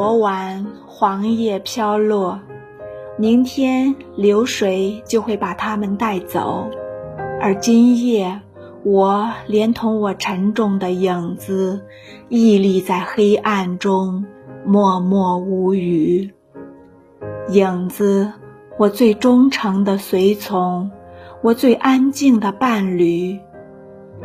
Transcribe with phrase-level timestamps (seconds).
[0.00, 2.40] 昨晚黄叶飘落，
[3.18, 6.70] 明天流水就会把它们带走，
[7.38, 8.40] 而今夜，
[8.82, 11.84] 我连同我沉重的影子，
[12.30, 14.24] 屹立在黑暗中，
[14.64, 16.32] 默默无语。
[17.50, 18.32] 影子，
[18.78, 20.90] 我最忠诚的随从，
[21.42, 23.38] 我最安静的伴侣。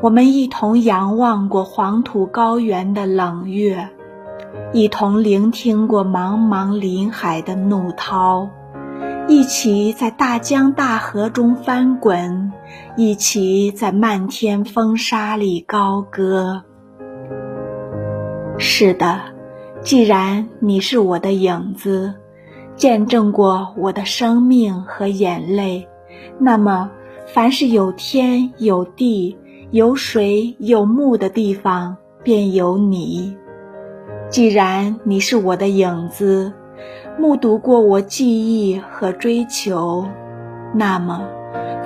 [0.00, 3.88] 我们一同仰望过黄土高原的冷月，
[4.72, 8.50] 一同聆听过茫茫林海的怒涛，
[9.28, 12.52] 一起在大江大河中翻滚，
[12.96, 16.64] 一起在漫天风沙里高歌。
[18.58, 19.20] 是的，
[19.82, 22.14] 既然你是我的影子。
[22.76, 25.88] 见证过我的生命和眼泪，
[26.38, 26.90] 那么，
[27.26, 29.38] 凡是有天有地、
[29.70, 33.34] 有水有木的地方，便有你。
[34.28, 36.52] 既然你是我的影子，
[37.18, 40.06] 目睹过我记忆和追求，
[40.74, 41.26] 那么，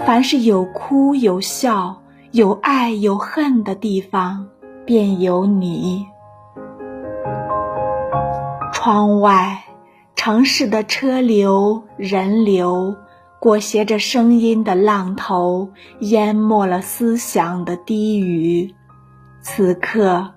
[0.04, 2.02] 凡是有哭有笑、
[2.32, 4.46] 有爱有恨的地方，
[4.84, 6.06] 便有你。
[8.72, 9.64] 窗外。
[10.16, 12.94] 城市的车流、人流，
[13.40, 18.74] 裹挟着声音的浪头，淹没了思想的低语。
[19.40, 20.34] 此刻，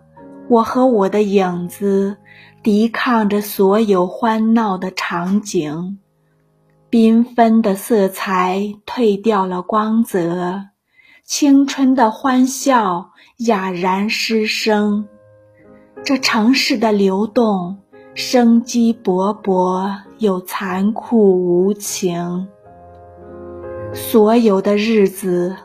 [0.49, 2.17] 我和我的影子，
[2.61, 5.99] 抵抗着所有欢闹的场景。
[6.91, 10.65] 缤纷的色彩褪掉了光泽，
[11.23, 15.07] 青春的欢笑哑然失声。
[16.03, 17.79] 这城市的流动。
[18.15, 22.47] 生机勃勃又残酷无情，
[23.91, 25.55] 所有的日子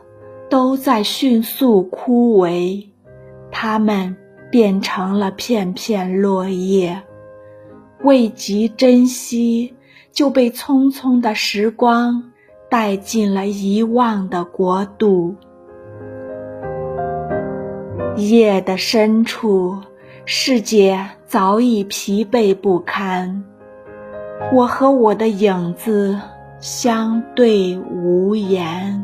[0.49, 2.87] 都在迅速枯萎，
[3.51, 4.17] 他们
[4.51, 7.01] 变成了片片落叶，
[8.03, 9.75] 未及珍惜
[10.11, 12.31] 就被匆匆的时光
[12.69, 15.35] 带进了遗忘的国度。
[18.15, 19.77] 夜的深处。
[20.31, 23.43] 世界早已疲惫不堪，
[24.53, 26.19] 我和我的影子
[26.59, 29.03] 相对无言。